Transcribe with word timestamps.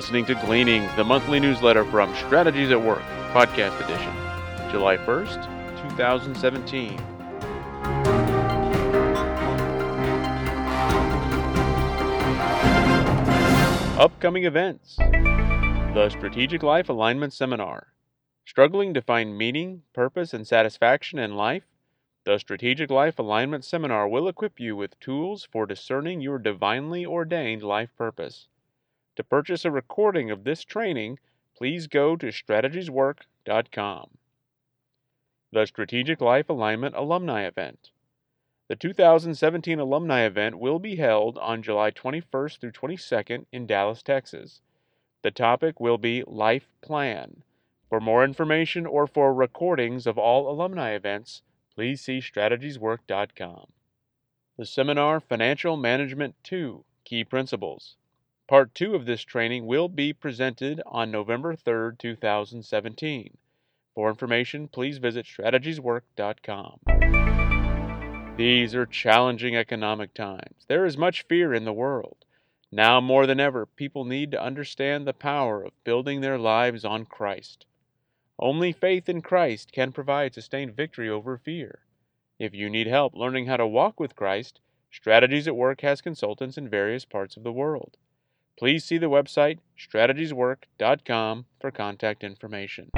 listening 0.00 0.24
to 0.24 0.34
Gleanings, 0.46 0.90
the 0.96 1.04
monthly 1.04 1.38
newsletter 1.38 1.84
from 1.84 2.14
Strategies 2.14 2.70
at 2.70 2.80
Work, 2.80 3.02
podcast 3.34 3.78
edition, 3.84 4.10
July 4.70 4.96
1st, 4.96 5.44
2017. 5.90 6.98
Upcoming 13.98 14.46
events 14.46 14.96
The 14.96 16.08
Strategic 16.08 16.62
Life 16.62 16.88
Alignment 16.88 17.34
Seminar. 17.34 17.88
Struggling 18.46 18.94
to 18.94 19.02
find 19.02 19.36
meaning, 19.36 19.82
purpose, 19.92 20.32
and 20.32 20.46
satisfaction 20.46 21.18
in 21.18 21.36
life? 21.36 21.64
The 22.24 22.38
Strategic 22.38 22.90
Life 22.90 23.18
Alignment 23.18 23.66
Seminar 23.66 24.08
will 24.08 24.28
equip 24.28 24.58
you 24.58 24.76
with 24.76 24.98
tools 24.98 25.46
for 25.52 25.66
discerning 25.66 26.22
your 26.22 26.38
divinely 26.38 27.04
ordained 27.04 27.62
life 27.62 27.94
purpose. 27.98 28.48
To 29.20 29.24
purchase 29.24 29.66
a 29.66 29.70
recording 29.70 30.30
of 30.30 30.44
this 30.44 30.64
training, 30.64 31.18
please 31.54 31.88
go 31.88 32.16
to 32.16 32.28
strategieswork.com. 32.28 34.10
The 35.52 35.66
Strategic 35.66 36.22
Life 36.22 36.48
Alignment 36.48 36.96
Alumni 36.96 37.42
Event. 37.42 37.90
The 38.68 38.76
2017 38.76 39.78
Alumni 39.78 40.22
Event 40.22 40.58
will 40.58 40.78
be 40.78 40.96
held 40.96 41.36
on 41.36 41.62
July 41.62 41.90
21st 41.90 42.60
through 42.60 42.72
22nd 42.72 43.44
in 43.52 43.66
Dallas, 43.66 44.02
Texas. 44.02 44.62
The 45.20 45.30
topic 45.30 45.78
will 45.80 45.98
be 45.98 46.24
Life 46.26 46.70
Plan. 46.80 47.42
For 47.90 48.00
more 48.00 48.24
information 48.24 48.86
or 48.86 49.06
for 49.06 49.34
recordings 49.34 50.06
of 50.06 50.16
all 50.16 50.50
alumni 50.50 50.92
events, 50.92 51.42
please 51.74 52.00
see 52.00 52.20
strategieswork.com. 52.20 53.66
The 54.56 54.64
seminar 54.64 55.20
Financial 55.20 55.76
Management 55.76 56.36
2 56.42 56.86
Key 57.04 57.24
Principles. 57.24 57.98
Part 58.50 58.74
2 58.74 58.96
of 58.96 59.06
this 59.06 59.22
training 59.22 59.64
will 59.66 59.88
be 59.88 60.12
presented 60.12 60.82
on 60.84 61.12
November 61.12 61.54
3, 61.54 61.92
2017. 61.96 63.38
For 63.94 64.10
information, 64.10 64.66
please 64.66 64.98
visit 64.98 65.24
strategieswork.com. 65.24 66.80
These 68.36 68.74
are 68.74 68.86
challenging 68.86 69.54
economic 69.54 70.14
times. 70.14 70.64
There 70.66 70.84
is 70.84 70.98
much 70.98 71.22
fear 71.28 71.54
in 71.54 71.64
the 71.64 71.72
world. 71.72 72.24
Now 72.72 73.00
more 73.00 73.24
than 73.24 73.38
ever, 73.38 73.66
people 73.66 74.04
need 74.04 74.32
to 74.32 74.42
understand 74.42 75.06
the 75.06 75.12
power 75.12 75.62
of 75.62 75.84
building 75.84 76.20
their 76.20 76.36
lives 76.36 76.84
on 76.84 77.04
Christ. 77.06 77.66
Only 78.36 78.72
faith 78.72 79.08
in 79.08 79.22
Christ 79.22 79.70
can 79.70 79.92
provide 79.92 80.34
sustained 80.34 80.74
victory 80.74 81.08
over 81.08 81.38
fear. 81.38 81.84
If 82.40 82.52
you 82.52 82.68
need 82.68 82.88
help 82.88 83.14
learning 83.14 83.46
how 83.46 83.58
to 83.58 83.66
walk 83.68 84.00
with 84.00 84.16
Christ, 84.16 84.58
Strategies 84.90 85.46
at 85.46 85.54
Work 85.54 85.82
has 85.82 86.00
consultants 86.00 86.58
in 86.58 86.68
various 86.68 87.04
parts 87.04 87.36
of 87.36 87.44
the 87.44 87.52
world 87.52 87.96
please 88.58 88.84
see 88.84 88.98
the 88.98 89.10
website 89.10 89.58
strategieswork.com 89.78 91.46
for 91.60 91.70
contact 91.70 92.22
information. 92.24 92.90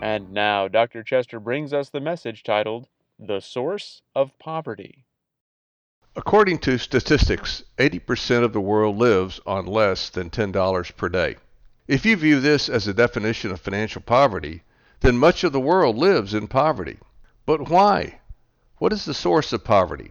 And 0.00 0.32
now, 0.32 0.68
Dr. 0.68 1.02
Chester 1.02 1.40
brings 1.40 1.72
us 1.72 1.90
the 1.90 2.00
message 2.00 2.42
titled 2.44 2.86
The 3.18 3.40
Source 3.40 4.02
of 4.14 4.38
Poverty. 4.38 5.04
According 6.14 6.58
to 6.60 6.78
statistics, 6.78 7.64
80% 7.78 8.44
of 8.44 8.52
the 8.52 8.60
world 8.60 8.96
lives 8.96 9.40
on 9.46 9.66
less 9.66 10.08
than 10.08 10.30
$10 10.30 10.96
per 10.96 11.08
day. 11.08 11.36
If 11.86 12.04
you 12.04 12.16
view 12.16 12.40
this 12.40 12.68
as 12.68 12.86
a 12.86 12.94
definition 12.94 13.50
of 13.50 13.60
financial 13.60 14.02
poverty, 14.02 14.62
then 15.00 15.16
much 15.16 15.44
of 15.44 15.52
the 15.52 15.60
world 15.60 15.96
lives 15.96 16.34
in 16.34 16.48
poverty. 16.48 16.98
But 17.46 17.68
why? 17.68 18.20
What 18.78 18.92
is 18.92 19.04
the 19.04 19.14
source 19.14 19.52
of 19.52 19.64
poverty? 19.64 20.10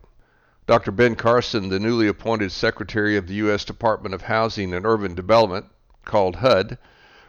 Dr. 0.67 0.91
Ben 0.91 1.15
Carson, 1.15 1.69
the 1.69 1.79
newly 1.79 2.09
appointed 2.09 2.51
Secretary 2.51 3.15
of 3.15 3.27
the 3.27 3.35
U.S. 3.35 3.63
Department 3.63 4.13
of 4.13 4.23
Housing 4.23 4.73
and 4.73 4.85
Urban 4.85 5.15
Development, 5.15 5.65
called 6.03 6.35
HUD, 6.35 6.77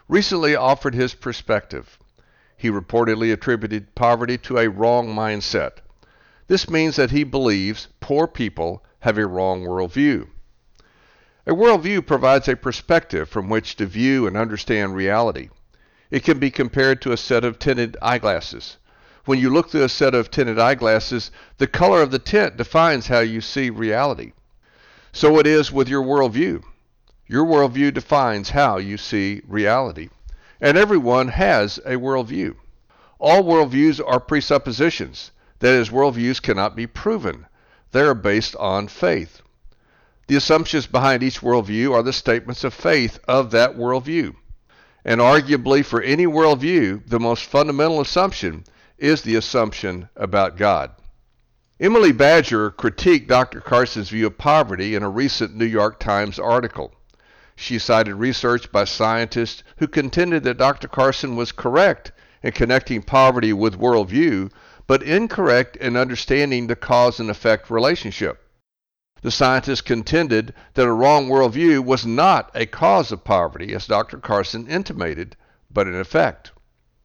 recently 0.09 0.57
offered 0.57 0.97
his 0.97 1.15
perspective. 1.15 2.01
He 2.57 2.69
reportedly 2.69 3.33
attributed 3.33 3.95
poverty 3.95 4.39
to 4.39 4.59
a 4.59 4.69
wrong 4.69 5.15
mindset. 5.15 5.75
This 6.49 6.69
means 6.69 6.97
that 6.97 7.13
he 7.13 7.23
believes 7.23 7.87
poor 8.01 8.27
people 8.27 8.85
have 9.01 9.17
a 9.17 9.27
wrong 9.27 9.63
worldview. 9.63 10.27
A 11.47 11.53
worldview 11.53 12.05
provides 12.05 12.49
a 12.49 12.57
perspective 12.57 13.29
from 13.29 13.49
which 13.49 13.77
to 13.77 13.87
view 13.87 14.27
and 14.27 14.37
understand 14.37 14.97
reality. 14.97 15.51
It 16.11 16.25
can 16.25 16.41
be 16.41 16.51
compared 16.51 17.01
to 17.03 17.13
a 17.13 17.17
set 17.17 17.45
of 17.45 17.61
tinted 17.61 17.97
eyeglasses 18.03 18.79
when 19.29 19.39
you 19.39 19.51
look 19.51 19.69
through 19.69 19.85
a 19.85 19.91
set 19.91 20.15
of 20.15 20.31
tinted 20.31 20.59
eyeglasses, 20.59 21.31
the 21.59 21.67
color 21.67 22.01
of 22.01 22.11
the 22.11 22.19
tint 22.19 22.57
defines 22.57 23.09
how 23.09 23.19
you 23.19 23.43
see 23.43 23.69
reality. 23.69 24.33
So 25.13 25.39
it 25.39 25.47
is 25.47 25.71
with 25.71 25.87
your 25.87 26.03
worldview. 26.03 26.63
Your 27.27 27.45
worldview 27.45 27.93
defines 27.93 28.49
how 28.49 28.79
you 28.79 28.97
see 28.97 29.43
reality. 29.47 30.09
And 30.63 30.79
everyone 30.79 31.29
has 31.29 31.77
a 31.85 31.97
worldview. 31.97 32.57
All 33.19 33.43
worldviews 33.43 34.01
are 34.01 34.19
presuppositions. 34.19 35.31
That 35.59 35.75
is, 35.75 35.91
worldviews 35.91 36.41
cannot 36.41 36.75
be 36.75 36.87
proven. 36.87 37.45
They 37.93 38.01
are 38.01 38.15
based 38.15 38.57
on 38.57 38.89
faith. 38.89 39.43
The 40.29 40.37
assumptions 40.37 40.87
behind 40.87 41.23
each 41.23 41.43
worldview 41.43 41.93
are 41.93 42.03
the 42.03 42.15
statements 42.15 42.65
of 42.65 42.73
faith 42.73 43.19
of 43.29 43.51
that 43.51 43.77
worldview. 43.77 44.37
And 45.05 45.21
arguably, 45.21 45.85
for 45.85 46.01
any 46.01 46.25
worldview, 46.25 47.07
the 47.07 47.21
most 47.21 47.45
fundamental 47.45 48.01
assumption 48.01 48.65
is 48.99 49.23
the 49.23 49.37
assumption 49.37 50.09
about 50.17 50.57
God. 50.57 50.91
Emily 51.81 52.11
Badger 52.11 52.73
critiqued 52.73 53.29
Dr. 53.29 53.61
Carson's 53.61 54.11
view 54.11 54.27
of 54.27 54.37
poverty 54.37 54.97
in 54.97 55.05
a 55.05 55.09
recent 55.09 55.55
New 55.55 55.65
York 55.65 56.01
Times 56.01 56.39
article. 56.39 56.93
She 57.55 57.79
cited 57.79 58.17
research 58.17 58.73
by 58.73 58.85
scientists 58.85 59.63
who 59.77 59.87
contended 59.87 60.43
that 60.43 60.59
Dr. 60.59 60.89
Carson 60.89 61.37
was 61.37 61.53
correct 61.53 62.11
in 62.43 62.53
connecting 62.53 63.03
poverty 63.03 63.53
with 63.53 63.79
worldview, 63.79 64.51
but 64.89 65.03
incorrect 65.03 65.77
in 65.77 65.97
understanding 65.97 66.67
the 66.67 66.77
cause 66.77 67.21
and 67.21 67.31
effect 67.31 67.71
relationship. 67.71 68.43
The 69.23 69.31
scientists 69.31 69.81
contended 69.81 70.55
that 70.75 70.87
a 70.87 70.93
wrong 70.93 71.29
worldview 71.29 71.85
was 71.85 72.07
not 72.07 72.51
a 72.55 72.67
cause 72.67 73.13
of 73.13 73.25
poverty, 73.25 73.75
as 73.75 73.87
Dr. 73.87 74.19
Carson 74.19 74.67
intimated, 74.67 75.37
but 75.71 75.87
an 75.87 75.99
effect. 75.99 76.53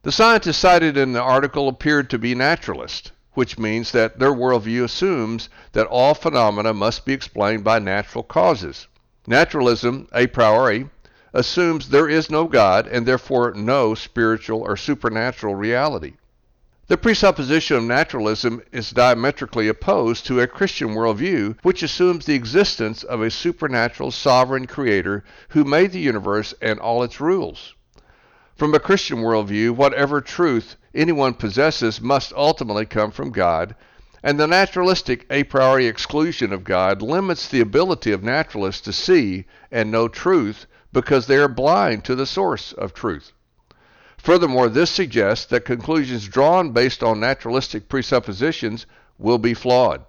The 0.04 0.12
scientists 0.12 0.58
cited 0.58 0.98
in 0.98 1.14
the 1.14 1.22
article 1.22 1.66
appeared 1.66 2.10
to 2.10 2.18
be 2.18 2.34
naturalist, 2.34 3.12
which 3.32 3.58
means 3.58 3.90
that 3.92 4.18
their 4.18 4.34
worldview 4.34 4.84
assumes 4.84 5.48
that 5.72 5.86
all 5.86 6.12
phenomena 6.12 6.74
must 6.74 7.06
be 7.06 7.14
explained 7.14 7.64
by 7.64 7.78
natural 7.78 8.22
causes. 8.22 8.86
Naturalism, 9.26 10.06
a 10.12 10.26
priori, 10.26 10.90
assumes 11.32 11.88
there 11.88 12.06
is 12.06 12.28
no 12.28 12.44
God 12.44 12.86
and 12.86 13.06
therefore 13.06 13.54
no 13.54 13.94
spiritual 13.94 14.60
or 14.60 14.76
supernatural 14.76 15.54
reality. 15.54 16.16
The 16.88 16.98
presupposition 16.98 17.78
of 17.78 17.84
naturalism 17.84 18.60
is 18.72 18.90
diametrically 18.90 19.68
opposed 19.68 20.26
to 20.26 20.38
a 20.38 20.46
Christian 20.46 20.90
worldview, 20.90 21.56
which 21.62 21.82
assumes 21.82 22.26
the 22.26 22.34
existence 22.34 23.04
of 23.04 23.22
a 23.22 23.30
supernatural 23.30 24.10
sovereign 24.10 24.66
creator 24.66 25.24
who 25.48 25.64
made 25.64 25.92
the 25.92 26.00
universe 26.00 26.52
and 26.60 26.78
all 26.78 27.02
its 27.02 27.22
rules. 27.22 27.72
From 28.56 28.72
a 28.72 28.78
Christian 28.78 29.18
worldview, 29.18 29.72
whatever 29.72 30.20
truth 30.20 30.76
anyone 30.94 31.34
possesses 31.34 32.00
must 32.00 32.32
ultimately 32.34 32.86
come 32.86 33.10
from 33.10 33.32
God, 33.32 33.74
and 34.22 34.38
the 34.38 34.46
naturalistic 34.46 35.26
a 35.28 35.42
priori 35.42 35.86
exclusion 35.88 36.52
of 36.52 36.62
God 36.62 37.02
limits 37.02 37.48
the 37.48 37.60
ability 37.60 38.12
of 38.12 38.22
naturalists 38.22 38.80
to 38.82 38.92
see 38.92 39.46
and 39.72 39.90
know 39.90 40.06
truth 40.06 40.66
because 40.92 41.26
they 41.26 41.36
are 41.36 41.48
blind 41.48 42.04
to 42.04 42.14
the 42.14 42.26
source 42.26 42.72
of 42.72 42.94
truth. 42.94 43.32
Furthermore, 44.18 44.68
this 44.68 44.90
suggests 44.90 45.46
that 45.46 45.64
conclusions 45.64 46.28
drawn 46.28 46.70
based 46.70 47.02
on 47.02 47.18
naturalistic 47.18 47.88
presuppositions 47.88 48.86
will 49.18 49.38
be 49.38 49.52
flawed. 49.52 50.04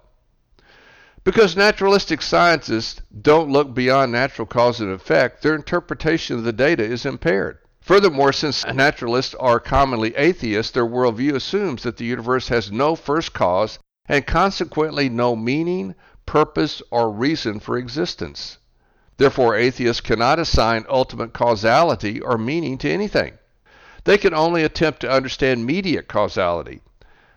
Because 1.24 1.56
naturalistic 1.56 2.22
scientists 2.22 3.02
don't 3.20 3.50
look 3.50 3.74
beyond 3.74 4.12
natural 4.12 4.46
cause 4.46 4.80
and 4.80 4.92
effect, 4.92 5.42
their 5.42 5.56
interpretation 5.56 6.36
of 6.36 6.44
the 6.44 6.52
data 6.52 6.84
is 6.84 7.04
impaired. 7.04 7.58
Furthermore, 7.86 8.32
since 8.32 8.66
naturalists 8.66 9.36
are 9.36 9.60
commonly 9.60 10.12
atheists, 10.16 10.72
their 10.72 10.84
worldview 10.84 11.36
assumes 11.36 11.84
that 11.84 11.98
the 11.98 12.04
universe 12.04 12.48
has 12.48 12.72
no 12.72 12.96
first 12.96 13.32
cause 13.32 13.78
and 14.08 14.26
consequently 14.26 15.08
no 15.08 15.36
meaning, 15.36 15.94
purpose, 16.26 16.82
or 16.90 17.12
reason 17.12 17.60
for 17.60 17.78
existence. 17.78 18.58
Therefore, 19.18 19.54
atheists 19.54 20.00
cannot 20.00 20.40
assign 20.40 20.84
ultimate 20.88 21.32
causality 21.32 22.20
or 22.20 22.36
meaning 22.36 22.76
to 22.78 22.90
anything. 22.90 23.38
They 24.02 24.18
can 24.18 24.34
only 24.34 24.64
attempt 24.64 24.98
to 25.02 25.10
understand 25.10 25.64
mediate 25.64 26.08
causality, 26.08 26.80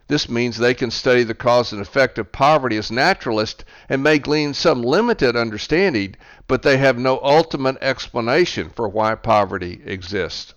this 0.10 0.28
means 0.28 0.58
they 0.58 0.74
can 0.74 0.90
study 0.90 1.24
the 1.24 1.36
cause 1.36 1.72
and 1.72 1.80
effect 1.80 2.18
of 2.18 2.32
poverty 2.32 2.78
as 2.78 2.90
naturalists 2.90 3.64
and 3.88 4.02
may 4.02 4.18
glean 4.18 4.56
some 4.56 4.82
limited 4.82 5.36
understanding, 5.36 6.16
but 6.48 6.64
they 6.64 6.78
have 6.78 6.98
no 6.98 7.20
ultimate 7.22 7.78
explanation 7.80 8.72
for 8.76 8.90
why 8.90 9.14
poverty 9.14 9.82
exists. 9.86 10.56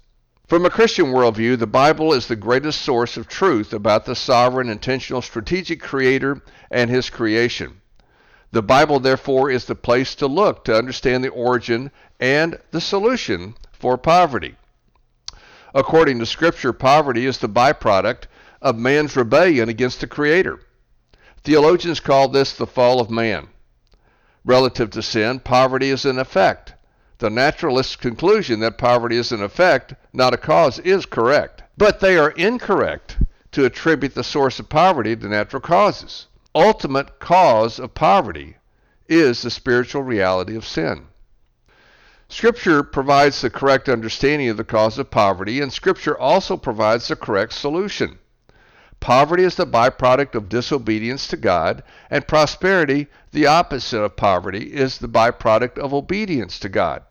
From 0.48 0.64
a 0.64 0.70
Christian 0.70 1.12
worldview, 1.12 1.58
the 1.58 1.66
Bible 1.66 2.14
is 2.14 2.28
the 2.28 2.34
greatest 2.34 2.80
source 2.80 3.18
of 3.18 3.28
truth 3.28 3.74
about 3.74 4.06
the 4.06 4.16
sovereign, 4.16 4.70
intentional, 4.70 5.20
strategic 5.20 5.82
creator 5.82 6.40
and 6.70 6.88
his 6.88 7.10
creation. 7.10 7.82
The 8.52 8.62
Bible, 8.62 9.00
therefore, 9.00 9.50
is 9.50 9.66
the 9.66 9.74
place 9.74 10.14
to 10.14 10.26
look 10.26 10.64
to 10.64 10.76
understand 10.76 11.22
the 11.22 11.28
origin 11.28 11.90
and 12.18 12.58
the 12.70 12.80
solution 12.80 13.54
for 13.70 13.98
poverty. 13.98 14.56
According 15.74 16.20
to 16.20 16.26
Scripture, 16.26 16.72
poverty 16.72 17.26
is 17.26 17.36
the 17.36 17.48
byproduct 17.50 18.24
of 18.62 18.78
man's 18.78 19.16
rebellion 19.16 19.68
against 19.68 20.00
the 20.00 20.06
Creator. 20.06 20.60
Theologians 21.42 22.00
call 22.00 22.28
this 22.28 22.54
the 22.54 22.66
fall 22.66 23.00
of 23.00 23.10
man. 23.10 23.48
Relative 24.44 24.90
to 24.90 25.02
sin, 25.02 25.40
poverty 25.40 25.90
is 25.90 26.04
an 26.04 26.18
effect. 26.18 26.74
The 27.18 27.30
naturalist's 27.30 27.96
conclusion 27.96 28.60
that 28.60 28.78
poverty 28.78 29.16
is 29.16 29.32
an 29.32 29.42
effect, 29.42 29.94
not 30.12 30.34
a 30.34 30.36
cause, 30.36 30.78
is 30.78 31.04
correct. 31.04 31.62
But 31.76 32.00
they 32.00 32.16
are 32.16 32.30
incorrect 32.30 33.18
to 33.52 33.64
attribute 33.64 34.14
the 34.14 34.24
source 34.24 34.58
of 34.58 34.68
poverty 34.68 35.14
to 35.16 35.28
natural 35.28 35.60
causes. 35.60 36.26
Ultimate 36.54 37.18
cause 37.18 37.78
of 37.78 37.94
poverty 37.94 38.56
is 39.08 39.42
the 39.42 39.50
spiritual 39.50 40.02
reality 40.02 40.56
of 40.56 40.66
sin. 40.66 41.06
Scripture 42.28 42.82
provides 42.82 43.40
the 43.40 43.50
correct 43.50 43.88
understanding 43.88 44.48
of 44.48 44.56
the 44.56 44.64
cause 44.64 44.98
of 44.98 45.10
poverty, 45.10 45.60
and 45.60 45.72
Scripture 45.72 46.18
also 46.18 46.56
provides 46.56 47.08
the 47.08 47.16
correct 47.16 47.52
solution. 47.52 48.18
Poverty 49.02 49.42
is 49.42 49.56
the 49.56 49.66
byproduct 49.66 50.36
of 50.36 50.48
disobedience 50.48 51.26
to 51.26 51.36
God, 51.36 51.82
and 52.08 52.24
prosperity, 52.28 53.08
the 53.32 53.48
opposite 53.48 54.00
of 54.00 54.14
poverty, 54.14 54.72
is 54.72 54.98
the 54.98 55.08
byproduct 55.08 55.76
of 55.76 55.92
obedience 55.92 56.60
to 56.60 56.68
God. 56.68 57.02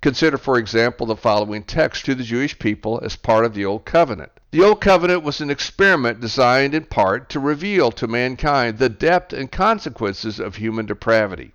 Consider, 0.00 0.38
for 0.38 0.56
example, 0.56 1.06
the 1.06 1.14
following 1.14 1.62
text 1.62 2.06
to 2.06 2.14
the 2.14 2.24
Jewish 2.24 2.58
people 2.58 3.02
as 3.04 3.16
part 3.16 3.44
of 3.44 3.52
the 3.52 3.66
Old 3.66 3.84
Covenant. 3.84 4.32
The 4.52 4.62
Old 4.62 4.80
Covenant 4.80 5.22
was 5.22 5.42
an 5.42 5.50
experiment 5.50 6.20
designed 6.20 6.74
in 6.74 6.86
part 6.86 7.28
to 7.28 7.38
reveal 7.38 7.92
to 7.92 8.08
mankind 8.08 8.78
the 8.78 8.88
depth 8.88 9.34
and 9.34 9.52
consequences 9.52 10.40
of 10.40 10.56
human 10.56 10.86
depravity. 10.86 11.52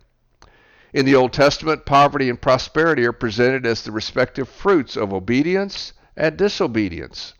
In 0.94 1.08
the 1.08 1.16
Old 1.16 1.34
Testament, 1.34 1.88
poverty 1.88 2.30
and 2.30 2.40
prosperity 2.40 3.04
are 3.04 3.12
presented 3.12 3.66
as 3.66 3.82
the 3.82 3.92
respective 3.92 4.48
fruits 4.48 4.96
of 4.96 5.12
obedience 5.12 5.94
and 6.16 6.38
disobedience. 6.38 7.34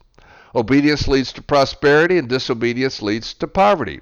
Obedience 0.56 1.06
leads 1.10 1.34
to 1.34 1.42
prosperity, 1.42 2.18
and 2.18 2.30
disobedience 2.30 3.02
leads 3.02 3.34
to 3.34 3.46
poverty. 3.46 4.00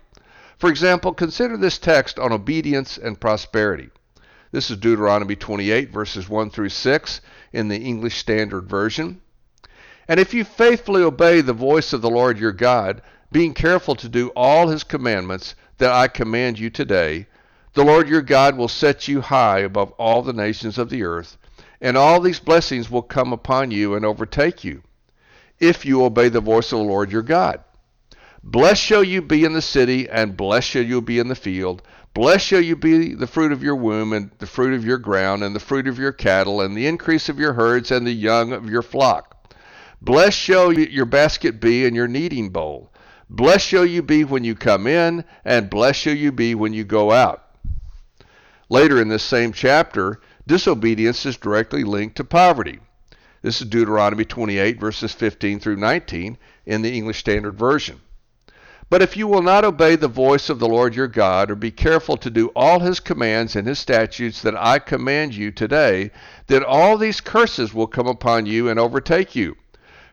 For 0.60 0.70
example, 0.70 1.12
consider 1.12 1.58
this 1.58 1.80
text 1.80 2.20
on 2.20 2.32
obedience 2.32 2.96
and 2.96 3.20
prosperity. 3.20 3.90
This 4.52 4.70
is 4.70 4.78
Deuteronomy 4.78 5.36
28, 5.36 5.90
verses 5.90 6.30
1 6.30 6.52
through 6.52 6.70
6 6.70 7.22
in 7.54 7.70
the 7.70 7.80
English 7.80 8.20
Standard 8.20 8.70
Version. 8.70 9.20
And 10.08 10.20
if 10.20 10.32
you 10.36 10.44
faithfully 10.44 11.02
obey 11.02 11.42
the 11.42 11.54
voice 11.54 11.92
of 11.92 12.04
the 12.04 12.10
Lord 12.12 12.38
your 12.38 12.52
God, 12.52 13.02
being 13.32 13.56
careful 13.56 13.96
to 13.96 14.08
do 14.08 14.28
all 14.36 14.68
his 14.68 14.84
commandments 14.84 15.56
that 15.80 15.92
I 15.92 16.08
command 16.08 16.60
you 16.60 16.70
today, 16.70 17.26
the 17.74 17.84
Lord 17.84 18.08
your 18.08 18.22
God 18.22 18.58
will 18.58 18.68
set 18.68 19.08
you 19.08 19.22
high 19.22 19.62
above 19.62 19.92
all 19.94 20.22
the 20.22 20.34
nations 20.34 20.78
of 20.78 20.92
the 20.92 21.02
earth, 21.02 21.36
and 21.82 21.98
all 21.98 22.20
these 22.20 22.40
blessings 22.40 22.92
will 22.92 23.02
come 23.02 23.34
upon 23.34 23.72
you 23.72 23.96
and 23.96 24.06
overtake 24.06 24.64
you 24.64 24.84
if 25.60 25.86
you 25.86 26.04
obey 26.04 26.30
the 26.30 26.42
voice 26.42 26.72
of 26.72 26.80
the 26.80 26.86
Lord 26.86 27.12
your 27.12 27.22
God. 27.22 27.64
Blessed 28.44 28.82
shall 28.82 29.04
you 29.04 29.22
be 29.22 29.46
in 29.46 29.54
the 29.54 29.62
city, 29.62 30.10
and 30.10 30.36
blessed 30.36 30.70
shall 30.70 30.84
you 30.84 31.02
be 31.02 31.18
in 31.18 31.30
the 31.30 31.36
field. 31.36 31.82
Blessed 32.14 32.46
shall 32.46 32.62
you 32.62 32.76
be 32.76 33.14
the 33.14 33.26
fruit 33.26 33.52
of 33.52 33.64
your 33.64 33.76
womb, 33.76 34.12
and 34.12 34.32
the 34.40 34.46
fruit 34.46 34.74
of 34.74 34.86
your 34.86 34.98
ground, 34.98 35.44
and 35.44 35.56
the 35.56 35.62
fruit 35.62 35.88
of 35.88 35.98
your 35.98 36.12
cattle, 36.12 36.60
and 36.60 36.76
the 36.76 36.86
increase 36.86 37.30
of 37.30 37.40
your 37.40 37.54
herds, 37.54 37.90
and 37.90 38.06
the 38.06 38.12
young 38.12 38.52
of 38.52 38.70
your 38.70 38.82
flock. 38.82 39.56
Blessed 40.02 40.38
shall 40.38 40.74
your 40.74 41.06
basket 41.06 41.62
be, 41.62 41.86
and 41.86 41.96
your 41.96 42.10
kneading 42.10 42.50
bowl. 42.50 42.92
Blessed 43.30 43.66
shall 43.66 43.86
you 43.86 44.02
be 44.02 44.26
when 44.26 44.44
you 44.44 44.56
come 44.56 44.86
in, 44.86 45.24
and 45.46 45.70
blessed 45.70 46.02
shall 46.02 46.14
you 46.14 46.32
be 46.32 46.54
when 46.54 46.74
you 46.74 46.84
go 46.84 47.12
out. 47.12 47.44
Later 48.70 49.02
in 49.02 49.08
this 49.08 49.24
same 49.24 49.54
chapter, 49.54 50.20
disobedience 50.46 51.26
is 51.26 51.38
directly 51.38 51.86
linked 51.86 52.18
to 52.18 52.26
poverty. 52.26 52.80
This 53.44 53.60
is 53.60 53.68
Deuteronomy 53.68 54.24
28, 54.24 54.80
verses 54.80 55.12
15 55.12 55.60
through 55.60 55.76
19 55.76 56.38
in 56.66 56.82
the 56.82 56.96
English 56.96 57.20
Standard 57.20 57.60
Version. 57.60 58.00
But 58.90 59.02
if 59.02 59.18
you 59.18 59.28
will 59.28 59.42
not 59.42 59.66
obey 59.66 59.98
the 59.98 60.08
voice 60.08 60.50
of 60.50 60.60
the 60.60 60.68
Lord 60.70 60.96
your 60.96 61.10
God, 61.10 61.52
or 61.52 61.56
be 61.56 61.70
careful 61.70 62.16
to 62.16 62.30
do 62.30 62.54
all 62.56 62.80
his 62.80 63.02
commands 63.02 63.58
and 63.58 63.68
his 63.68 63.80
statutes 63.80 64.42
that 64.44 64.56
I 64.56 64.80
command 64.80 65.36
you 65.36 65.52
today, 65.52 66.12
then 66.48 66.64
all 66.64 66.98
these 66.98 67.20
curses 67.20 67.74
will 67.74 67.86
come 67.86 68.08
upon 68.08 68.46
you 68.46 68.70
and 68.70 68.80
overtake 68.80 69.36
you. 69.36 69.58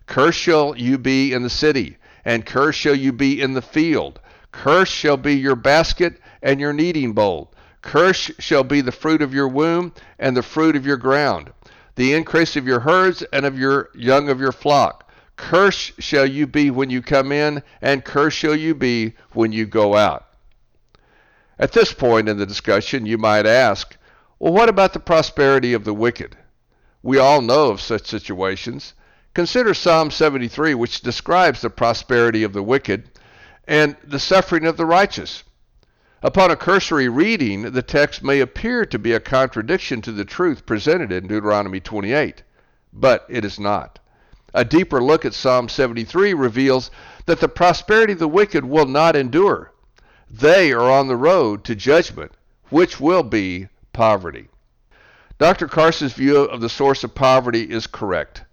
Cursed 0.07 0.41
shall 0.41 0.77
you 0.77 0.99
be 0.99 1.33
in 1.33 1.45
the 1.45 1.51
city, 1.51 1.99
and 2.25 2.45
cursed 2.45 2.81
shall 2.81 2.97
you 2.97 3.13
be 3.13 3.41
in 3.41 3.55
the 3.55 3.63
field. 3.63 4.19
Cursed 4.51 4.93
shall 4.93 5.17
be 5.17 5.37
your 5.37 5.55
basket 5.55 6.19
and 6.43 6.59
your 6.59 6.73
kneading 6.73 7.13
bowl. 7.13 7.53
Cursed 7.81 8.43
shall 8.43 8.65
be 8.65 8.81
the 8.81 8.91
fruit 8.91 9.23
of 9.23 9.33
your 9.33 9.47
womb 9.47 9.93
and 10.19 10.37
the 10.37 10.43
fruit 10.43 10.75
of 10.75 10.85
your 10.85 10.97
ground 10.97 11.53
the 12.01 12.15
increase 12.15 12.57
of 12.57 12.67
your 12.67 12.81
herds 12.81 13.23
and 13.31 13.45
of 13.45 13.59
your 13.59 13.91
young 13.95 14.31
of 14.31 14.41
your 14.41 14.53
flock. 14.53 15.13
Cursed 15.37 16.01
shall 16.01 16.25
you 16.25 16.47
be 16.47 16.71
when 16.71 16.89
you 16.89 17.03
come 17.03 17.31
in, 17.31 17.63
and 17.83 18.03
cursed 18.03 18.39
shall 18.39 18.57
you 18.57 18.75
be 18.75 19.13
when 19.33 19.53
you 19.53 19.67
go 19.67 19.95
out. 19.95 20.27
At 21.59 21.73
this 21.73 21.93
point 21.93 22.27
in 22.27 22.39
the 22.39 22.47
discussion, 22.47 23.05
you 23.05 23.19
might 23.19 23.45
ask, 23.45 23.99
well, 24.39 24.55
what 24.55 24.71
about 24.71 24.95
the 24.95 24.99
prosperity 24.99 25.75
of 25.75 25.85
the 25.85 25.93
wicked? 25.93 26.39
We 27.03 27.19
all 27.19 27.43
know 27.43 27.69
of 27.69 27.83
such 27.83 28.07
situations. 28.07 28.95
Consider 29.35 29.75
Psalm 29.75 30.11
73, 30.11 30.73
which 30.73 31.03
describes 31.03 31.61
the 31.61 31.69
prosperity 31.69 32.45
of 32.45 32.55
the 32.55 32.63
wicked 32.63 33.11
and 33.69 33.95
the 34.03 34.19
suffering 34.19 34.65
of 34.65 34.79
the 34.79 34.87
righteous. 34.87 35.45
Upon 36.23 36.51
a 36.51 36.57
cursory 36.57 37.09
reading, 37.09 37.73
the 37.73 37.81
text 37.81 38.23
may 38.23 38.41
appear 38.41 38.85
to 38.85 38.99
be 38.99 39.15
a 39.15 39.21
contradiction 39.21 40.03
to 40.03 40.13
the 40.13 40.27
truth 40.27 40.67
presented 40.67 41.11
in 41.11 41.27
Deuteronomy 41.27 41.81
28, 41.81 42.43
but 42.93 43.25
it 43.31 43.43
is 43.43 43.59
not. 43.59 43.99
A 44.53 44.63
deeper 44.63 45.03
look 45.03 45.25
at 45.25 45.33
Psalm 45.33 45.71
73 45.71 46.35
reveals 46.35 46.91
that 47.25 47.41
the 47.41 47.49
prosperity 47.49 48.13
of 48.13 48.19
the 48.19 48.29
wicked 48.29 48.67
will 48.67 48.85
not 48.85 49.17
endure. 49.17 49.73
They 50.31 50.73
are 50.73 50.91
on 50.91 51.09
the 51.09 51.17
road 51.17 51.65
to 51.65 51.75
judgment, 51.75 52.33
which 52.69 53.01
will 53.01 53.23
be 53.23 53.69
poverty. 53.95 54.49
Dr. 55.39 55.69
Carson's 55.69 56.13
view 56.13 56.37
of 56.37 56.61
the 56.61 56.69
source 56.69 57.03
of 57.03 57.15
poverty 57.15 57.63
is 57.63 57.87
correct. 57.87 58.45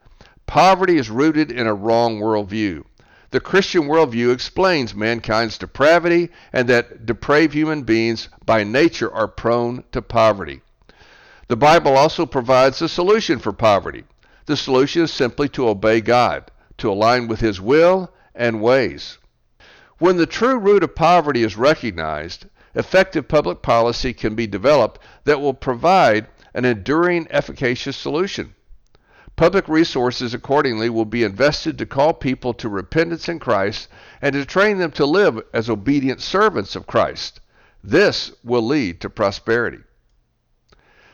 Poverty 0.45 0.97
is 0.97 1.09
rooted 1.09 1.51
in 1.51 1.67
a 1.67 1.73
wrong 1.73 2.21
worldview. 2.21 2.85
The 3.31 3.39
Christian 3.41 3.83
worldview 3.83 4.31
explains 4.31 4.95
mankind's 4.95 5.57
depravity 5.57 6.29
and 6.53 6.69
that 6.69 7.05
depraved 7.05 7.53
human 7.53 7.83
beings 7.83 8.29
by 8.45 8.63
nature 8.63 9.13
are 9.13 9.27
prone 9.27 9.83
to 9.91 10.01
poverty. 10.01 10.61
The 11.49 11.57
Bible 11.57 11.97
also 11.97 12.25
provides 12.25 12.81
a 12.81 12.87
solution 12.87 13.39
for 13.39 13.51
poverty. 13.51 14.05
The 14.45 14.55
solution 14.55 15.03
is 15.03 15.11
simply 15.11 15.49
to 15.49 15.67
obey 15.67 15.99
God, 15.99 16.51
to 16.77 16.89
align 16.89 17.27
with 17.27 17.41
His 17.41 17.59
will 17.59 18.13
and 18.33 18.61
ways. 18.61 19.17
When 19.97 20.15
the 20.15 20.25
true 20.25 20.57
root 20.57 20.83
of 20.83 20.95
poverty 20.95 21.43
is 21.43 21.57
recognized, 21.57 22.45
effective 22.75 23.27
public 23.27 23.61
policy 23.61 24.13
can 24.13 24.35
be 24.35 24.47
developed 24.47 25.01
that 25.25 25.41
will 25.41 25.53
provide 25.53 26.27
an 26.53 26.63
enduring, 26.63 27.27
efficacious 27.29 27.97
solution. 27.97 28.55
Public 29.37 29.69
resources 29.69 30.33
accordingly 30.33 30.89
will 30.89 31.05
be 31.05 31.23
invested 31.23 31.77
to 31.77 31.85
call 31.85 32.11
people 32.11 32.55
to 32.55 32.67
repentance 32.67 33.29
in 33.29 33.37
Christ 33.37 33.87
and 34.19 34.33
to 34.33 34.43
train 34.43 34.79
them 34.79 34.89
to 34.93 35.05
live 35.05 35.39
as 35.53 35.69
obedient 35.69 36.21
servants 36.21 36.75
of 36.75 36.87
Christ. 36.87 37.39
This 37.83 38.31
will 38.43 38.63
lead 38.63 38.99
to 39.01 39.11
prosperity. 39.11 39.77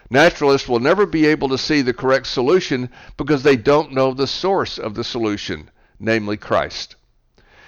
Naturalists 0.09 0.69
will 0.69 0.79
never 0.79 1.05
be 1.05 1.25
able 1.25 1.49
to 1.49 1.57
see 1.57 1.81
the 1.81 1.93
correct 1.93 2.27
solution 2.27 2.89
because 3.17 3.43
they 3.43 3.57
don't 3.57 3.91
know 3.91 4.13
the 4.13 4.25
source 4.25 4.77
of 4.77 4.95
the 4.95 5.03
solution, 5.03 5.69
namely 5.99 6.37
Christ. 6.37 6.95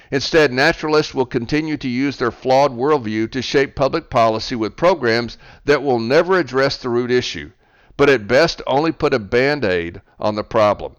Instead, 0.09 0.53
naturalists 0.53 1.13
will 1.13 1.25
continue 1.25 1.75
to 1.75 1.89
use 1.89 2.15
their 2.15 2.31
flawed 2.31 2.71
worldview 2.71 3.29
to 3.31 3.41
shape 3.41 3.75
public 3.75 4.09
policy 4.09 4.55
with 4.55 4.77
programs 4.77 5.37
that 5.65 5.83
will 5.83 5.99
never 5.99 6.39
address 6.39 6.77
the 6.77 6.87
root 6.87 7.11
issue 7.11 7.51
but 7.97 8.09
at 8.09 8.27
best 8.27 8.61
only 8.67 8.91
put 8.91 9.13
a 9.13 9.19
band 9.19 9.63
aid 9.63 10.01
on 10.19 10.35
the 10.35 10.43
problem. 10.43 10.95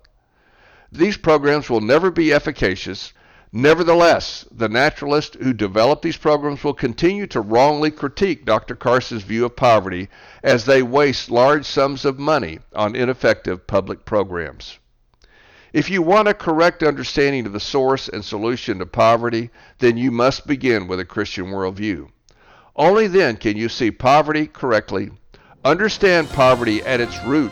These 0.91 1.17
programs 1.17 1.69
will 1.69 1.81
never 1.81 2.11
be 2.11 2.33
efficacious. 2.33 3.13
Nevertheless, 3.53 4.45
the 4.51 4.69
naturalists 4.69 5.37
who 5.41 5.53
develop 5.53 6.03
these 6.03 6.17
programs 6.17 6.63
will 6.65 6.75
continue 6.75 7.27
to 7.29 7.41
wrongly 7.41 7.91
critique 7.91 8.45
Dr. 8.45 8.77
Carson's 8.77 9.23
view 9.23 9.45
of 9.45 9.57
poverty 9.57 10.09
as 10.43 10.65
they 10.65 10.83
waste 10.83 11.31
large 11.31 11.67
sums 11.67 12.05
of 12.05 12.19
money 12.19 12.61
on 12.75 12.97
ineffective 12.97 13.67
public 13.67 14.05
programs. 14.05 14.79
If 15.73 15.91
you 15.91 16.01
want 16.01 16.29
a 16.29 16.35
correct 16.35 16.83
understanding 16.83 17.47
of 17.47 17.53
the 17.53 17.61
source 17.61 18.09
and 18.09 18.25
solution 18.25 18.79
to 18.79 18.87
poverty, 18.87 19.51
then 19.79 19.97
you 19.97 20.11
must 20.11 20.47
begin 20.47 20.87
with 20.87 21.01
a 21.01 21.05
Christian 21.05 21.47
worldview. 21.47 22.09
Only 22.75 23.07
then 23.07 23.37
can 23.37 23.57
you 23.57 23.69
see 23.69 23.91
poverty 23.91 24.47
correctly 24.47 25.11
Understand 25.67 26.29
poverty 26.29 26.81
at 26.85 27.01
its 27.01 27.21
root. 27.25 27.51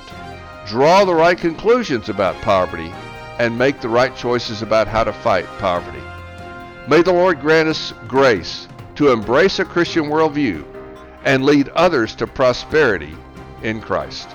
Draw 0.68 1.04
the 1.04 1.14
right 1.16 1.36
conclusions 1.36 2.08
about 2.08 2.40
poverty 2.42 2.92
and 3.40 3.58
make 3.58 3.80
the 3.80 3.88
right 3.88 4.14
choices 4.14 4.62
about 4.62 4.86
how 4.86 5.02
to 5.02 5.12
fight 5.12 5.46
poverty. 5.58 6.00
May 6.86 7.02
the 7.02 7.12
Lord 7.12 7.40
grant 7.40 7.68
us 7.68 7.92
grace 8.06 8.68
to 8.94 9.10
embrace 9.10 9.58
a 9.58 9.64
Christian 9.64 10.04
worldview 10.04 10.64
and 11.24 11.44
lead 11.44 11.70
others 11.70 12.14
to 12.14 12.28
prosperity 12.28 13.16
in 13.64 13.80
Christ. 13.80 14.28